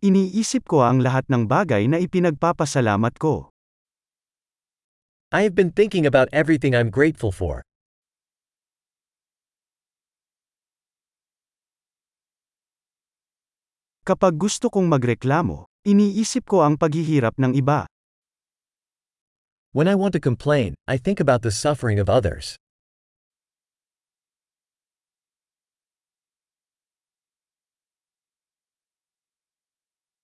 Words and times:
Iniisip 0.00 0.64
ko 0.64 0.80
ang 0.80 1.04
lahat 1.04 1.28
ng 1.28 1.44
bagay 1.44 1.84
na 1.84 2.00
ipinagpapasalamat 2.00 3.20
ko. 3.20 3.52
I 5.28 5.44
have 5.44 5.52
been 5.52 5.76
thinking 5.76 6.08
about 6.08 6.32
everything 6.32 6.72
I'm 6.72 6.88
grateful 6.88 7.28
for. 7.28 7.60
Kapag 14.08 14.40
gusto 14.40 14.72
kong 14.72 14.88
magreklamo, 14.88 15.68
iniisip 15.84 16.48
ko 16.48 16.64
ang 16.64 16.80
paghihirap 16.80 17.36
ng 17.36 17.52
iba. 17.52 17.84
When 19.76 19.84
I 19.84 20.00
want 20.00 20.16
to 20.16 20.20
complain, 20.24 20.80
I 20.88 20.96
think 20.96 21.20
about 21.20 21.44
the 21.44 21.52
suffering 21.52 22.00
of 22.00 22.08
others. 22.08 22.56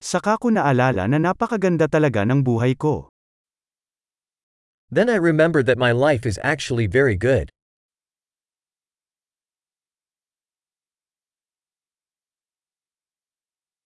Saka 0.00 0.40
ko 0.40 0.48
naalala 0.48 1.04
na 1.04 1.20
napakaganda 1.20 1.84
talaga 1.84 2.24
ng 2.24 2.40
buhay 2.40 2.72
ko. 2.72 3.12
Then 4.88 5.12
I 5.12 5.20
remember 5.20 5.60
that 5.60 5.76
my 5.76 5.92
life 5.92 6.24
is 6.24 6.40
actually 6.40 6.88
very 6.88 7.20
good. 7.20 7.52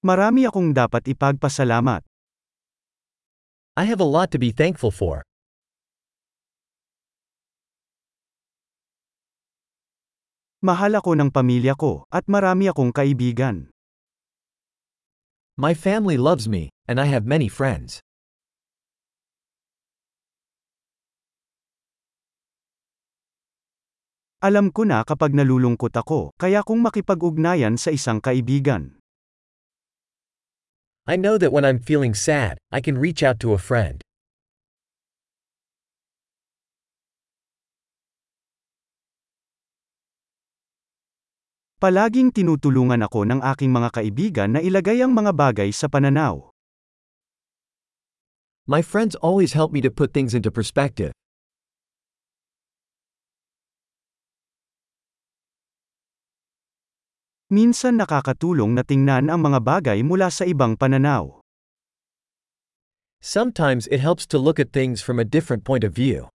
Marami 0.07 0.47
akong 0.47 0.71
dapat 0.71 1.03
ipagpasalamat. 1.11 2.07
I 3.75 3.85
have 3.91 3.99
a 3.99 4.07
lot 4.07 4.31
to 4.31 4.39
be 4.39 4.55
thankful 4.55 4.95
for. 4.95 5.27
Mahal 10.63 10.95
ako 10.95 11.19
ng 11.19 11.35
pamilya 11.35 11.75
ko, 11.75 12.07
at 12.15 12.31
marami 12.31 12.71
akong 12.71 12.95
kaibigan. 12.95 13.74
My 15.55 15.71
family 15.71 16.19
loves 16.19 16.51
me, 16.51 16.75
and 16.91 16.99
I 16.99 17.07
have 17.07 17.31
many 17.31 17.47
friends. 17.47 18.03
Alam 24.43 24.75
ko 24.75 24.83
na 24.83 25.07
kapag 25.07 25.31
nalulungkot 25.31 25.95
ako, 25.95 26.35
kaya 26.35 26.67
kong 26.67 26.83
makipag-ugnayan 26.83 27.79
sa 27.79 27.95
isang 27.95 28.19
kaibigan. 28.19 28.99
I 31.07 31.15
know 31.15 31.39
that 31.39 31.55
when 31.55 31.63
I'm 31.63 31.79
feeling 31.79 32.19
sad, 32.19 32.59
I 32.75 32.83
can 32.83 32.99
reach 32.99 33.23
out 33.23 33.39
to 33.47 33.55
a 33.55 33.61
friend. 33.63 34.03
Palaging 41.85 42.33
tinutulungan 42.33 43.05
ako 43.05 43.29
ng 43.29 43.45
aking 43.45 43.69
mga 43.69 43.93
kaibigan 43.93 44.57
na 44.57 44.65
ilagay 44.65 45.05
ang 45.05 45.13
mga 45.13 45.37
bagay 45.37 45.69
sa 45.69 45.85
pananaw. 45.85 46.49
My 48.65 48.81
friends 48.81 49.13
always 49.21 49.53
help 49.53 49.69
me 49.69 49.85
to 49.85 49.93
put 49.93 50.17
things 50.17 50.33
into 50.33 50.49
perspective. 50.49 51.13
Minsan 57.53 58.01
nakakatulong 58.01 58.73
na 58.73 58.81
tingnan 58.81 59.29
ang 59.29 59.45
mga 59.45 59.61
bagay 59.61 60.01
mula 60.01 60.33
sa 60.33 60.49
ibang 60.49 60.81
pananaw. 60.81 61.45
Sometimes 63.21 63.85
it 63.93 64.01
helps 64.01 64.25
to 64.33 64.41
look 64.41 64.57
at 64.57 64.73
things 64.73 65.05
from 65.05 65.21
a 65.21 65.29
different 65.29 65.69
point 65.69 65.85
of 65.85 65.93
view. 65.93 66.33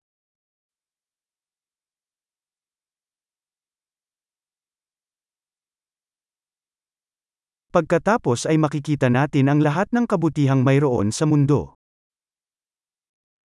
Pagkatapos 7.70 8.50
ay 8.50 8.58
makikita 8.58 9.14
natin 9.14 9.46
ang 9.46 9.62
lahat 9.62 9.94
ng 9.94 10.10
kabutihang 10.10 10.66
mayroon 10.66 11.14
sa 11.14 11.30
mundo. 11.30 11.78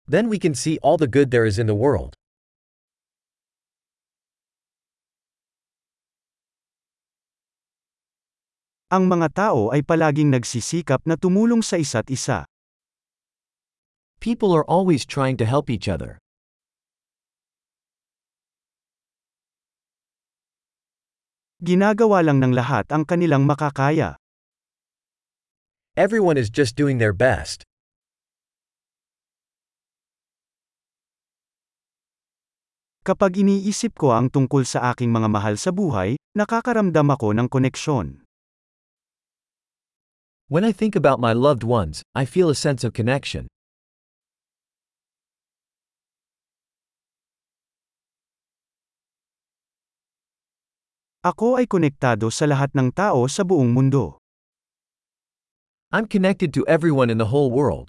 Then 0.09 0.33
we 0.33 0.41
can 0.41 0.57
see 0.57 0.81
all 0.81 0.97
the 0.97 1.05
good 1.05 1.29
there 1.29 1.45
is 1.45 1.61
in 1.61 1.69
the 1.69 1.77
world. 1.77 2.17
Ang 8.89 9.13
mga 9.13 9.29
tao 9.37 9.69
ay 9.77 9.85
palaging 9.85 10.33
nagsisikap 10.33 11.05
na 11.05 11.21
tumulong 11.21 11.61
sa 11.61 11.77
isa't 11.77 12.09
isa. 12.09 12.49
People 14.25 14.57
are 14.57 14.65
always 14.65 15.05
trying 15.05 15.37
to 15.37 15.45
help 15.45 15.69
each 15.69 15.85
other. 15.85 16.17
Ginagawa 21.65 22.21
lang 22.21 22.45
ng 22.45 22.53
lahat 22.53 22.89
ang 22.93 23.09
kanilang 23.09 23.49
makakaya. 23.49 24.21
Everyone 25.95 26.35
is 26.35 26.51
just 26.51 26.75
doing 26.75 26.99
their 26.99 27.15
best. 27.15 27.63
Kapag 33.07 33.39
iniisip 33.39 33.95
ko 33.95 34.11
ang 34.11 34.27
tungkol 34.27 34.67
sa 34.67 34.91
aking 34.91 35.15
mga 35.15 35.31
mahal 35.31 35.55
sa 35.55 35.71
buhay, 35.71 36.19
nakakaramdam 36.35 37.15
ako 37.15 37.31
ng 37.39 37.47
koneksyon. 37.47 38.27
When 40.51 40.67
I 40.67 40.75
think 40.75 40.99
about 40.99 41.23
my 41.23 41.31
loved 41.31 41.63
ones, 41.63 42.03
I 42.11 42.27
feel 42.27 42.51
a 42.51 42.59
sense 42.59 42.83
of 42.83 42.91
connection. 42.91 43.47
Ako 51.23 51.63
ay 51.63 51.71
konektado 51.71 52.35
sa 52.35 52.51
lahat 52.51 52.75
ng 52.75 52.91
tao 52.91 53.31
sa 53.31 53.47
buong 53.47 53.71
mundo. 53.71 54.24
I'm 55.95 56.11
connected 56.11 56.51
to 56.59 56.67
everyone 56.67 57.07
in 57.07 57.23
the 57.23 57.31
whole 57.31 57.55
world. 57.55 57.87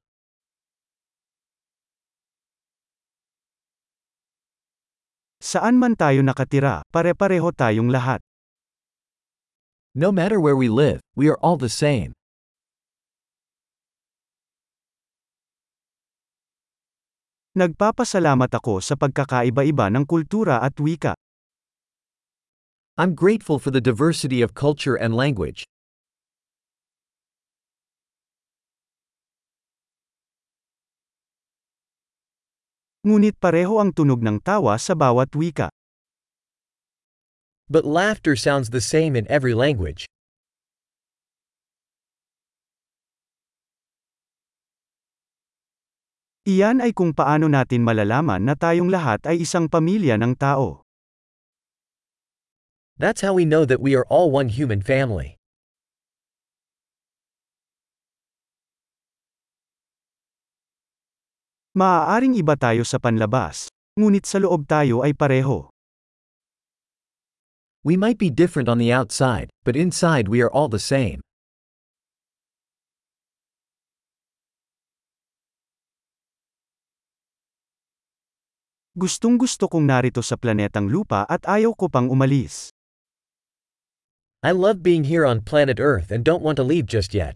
Saan 5.42 5.82
man 5.82 5.98
tayo 5.98 6.22
nakatira, 6.22 6.86
pare-pareho 6.94 7.50
tayong 7.50 7.90
lahat. 7.90 8.22
No 9.98 10.14
matter 10.14 10.38
where 10.38 10.54
we 10.54 10.70
live, 10.70 11.02
we 11.18 11.34
are 11.34 11.40
all 11.42 11.58
the 11.58 11.66
same. 11.66 12.14
Nagpapasalamat 17.58 18.54
ako 18.54 18.86
sa 18.86 18.94
pagkakaiba-iba 18.94 19.90
ng 19.90 20.06
kultura 20.06 20.62
at 20.62 20.78
wika. 20.78 21.18
I'm 23.02 23.18
grateful 23.18 23.58
for 23.58 23.74
the 23.74 23.82
diversity 23.82 24.46
of 24.46 24.54
culture 24.54 24.94
and 24.94 25.18
language. 25.18 25.66
Ngunit 33.06 33.38
pareho 33.38 33.78
ang 33.78 33.94
tunog 33.94 34.18
ng 34.26 34.42
tawa 34.42 34.82
sa 34.82 34.98
bawat 34.98 35.30
wika. 35.38 35.70
But 37.70 37.86
laughter 37.86 38.34
sounds 38.34 38.74
the 38.74 38.82
same 38.82 39.14
in 39.14 39.30
every 39.30 39.54
language. 39.54 40.10
Iyan 46.50 46.82
ay 46.82 46.98
kung 46.98 47.14
paano 47.14 47.46
natin 47.46 47.86
malalaman 47.86 48.42
na 48.42 48.58
tayong 48.58 48.90
lahat 48.90 49.22
ay 49.30 49.46
isang 49.46 49.70
pamilya 49.70 50.18
ng 50.18 50.34
tao. 50.38 50.82
That's 52.98 53.22
how 53.22 53.38
we 53.38 53.46
know 53.46 53.66
that 53.70 53.82
we 53.82 53.94
are 53.94 54.06
all 54.10 54.34
one 54.34 54.50
human 54.50 54.82
family. 54.82 55.35
Maaaring 61.76 62.40
iba 62.40 62.56
tayo 62.56 62.88
sa 62.88 63.04
panlabas, 63.04 63.68
ngunit 64.00 64.24
sa 64.24 64.40
loob 64.40 64.64
tayo 64.64 65.04
ay 65.04 65.12
pareho. 65.12 65.68
We 67.84 68.00
might 68.00 68.16
be 68.16 68.32
different 68.32 68.72
on 68.72 68.80
the 68.80 68.96
outside, 68.96 69.52
but 69.68 69.76
inside 69.76 70.32
we 70.32 70.40
are 70.40 70.48
all 70.48 70.72
the 70.72 70.80
same. 70.80 71.20
Gustong 78.96 79.36
gusto 79.36 79.68
kong 79.68 79.84
narito 79.84 80.24
sa 80.24 80.40
planetang 80.40 80.88
lupa 80.88 81.28
at 81.28 81.44
ayaw 81.44 81.76
ko 81.76 81.92
pang 81.92 82.08
umalis. 82.08 82.72
I 84.40 84.56
love 84.56 84.80
being 84.80 85.12
here 85.12 85.28
on 85.28 85.44
planet 85.44 85.84
Earth 85.84 86.08
and 86.08 86.24
don't 86.24 86.40
want 86.40 86.56
to 86.56 86.64
leave 86.64 86.88
just 86.88 87.12
yet. 87.12 87.36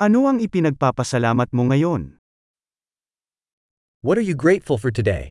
Ano 0.00 0.32
ang 0.32 0.40
ipinagpapasalamat 0.40 1.52
mo 1.52 1.68
ngayon? 1.68 2.16
What 4.00 4.16
are 4.16 4.24
you 4.24 4.32
grateful 4.32 4.80
for 4.80 4.88
today? 4.88 5.28